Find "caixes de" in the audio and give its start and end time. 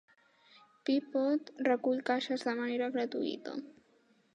2.11-2.59